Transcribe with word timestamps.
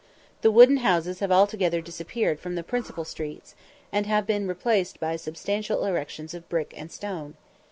The 0.41 0.49
wooden 0.49 0.77
houses 0.77 1.19
have 1.19 1.31
altogether 1.31 1.79
disappeared 1.79 2.39
from 2.39 2.55
the 2.55 2.63
principal 2.63 3.05
streets, 3.05 3.53
and 3.91 4.07
have 4.07 4.25
been 4.25 4.47
replaced 4.47 4.99
by 4.99 5.15
substantial 5.15 5.85
erections 5.85 6.33
of 6.33 6.49
brick 6.49 6.73
and 6.75 6.91
stone. 6.91 7.35